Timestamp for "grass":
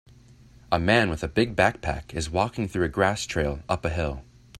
2.89-3.23